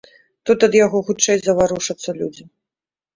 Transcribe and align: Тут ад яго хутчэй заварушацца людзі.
Тут 0.49 0.63
ад 0.67 0.77
яго 0.85 1.01
хутчэй 1.09 1.37
заварушацца 1.49 2.09
людзі. 2.23 2.43